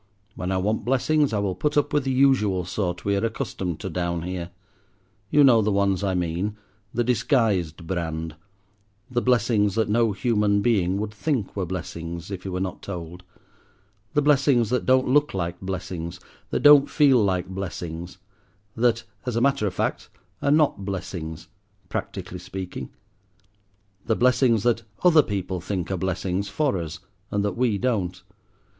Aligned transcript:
When 0.33 0.51
I 0.51 0.57
want 0.57 0.83
blessings 0.83 1.31
I 1.31 1.37
will 1.37 1.53
put 1.53 1.77
up 1.77 1.93
with 1.93 2.05
the 2.05 2.11
usual 2.11 2.65
sort 2.65 3.05
we 3.05 3.15
are 3.15 3.23
accustomed 3.23 3.79
to 3.81 3.89
down 3.91 4.23
here. 4.23 4.49
You 5.29 5.43
know 5.43 5.61
the 5.61 5.71
ones 5.71 6.03
I 6.03 6.15
mean, 6.15 6.57
the 6.91 7.03
disguised 7.03 7.85
brand—the 7.85 9.21
blessings 9.21 9.75
that 9.75 9.89
no 9.89 10.11
human 10.11 10.63
being 10.63 10.97
would 10.97 11.13
think 11.13 11.55
were 11.55 11.67
blessings, 11.67 12.31
if 12.31 12.41
he 12.41 12.49
were 12.49 12.59
not 12.59 12.81
told; 12.81 13.21
the 14.15 14.23
blessings 14.23 14.71
that 14.71 14.87
don't 14.87 15.07
look 15.07 15.35
like 15.35 15.61
blessings, 15.61 16.19
that 16.49 16.61
don't 16.61 16.89
feel 16.89 17.23
like 17.23 17.45
blessings; 17.47 18.17
that, 18.75 19.03
as 19.27 19.35
a 19.35 19.39
matter 19.41 19.67
of 19.67 19.73
fact, 19.75 20.09
are 20.41 20.49
not 20.49 20.83
blessings, 20.83 21.47
practically 21.89 22.39
speaking; 22.39 22.89
the 24.07 24.15
blessings 24.15 24.63
that 24.63 24.81
other 25.03 25.21
people 25.21 25.61
think 25.61 25.91
are 25.91 25.97
blessings 25.97 26.49
for 26.49 26.79
us 26.79 27.01
and 27.29 27.45
that 27.45 27.55
we 27.55 27.77
don't. 27.77 28.23